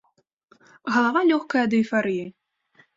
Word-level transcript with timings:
Галава 0.95 1.21
лёгкая 1.31 1.63
ад 1.69 1.73
эйфарыі. 1.81 2.25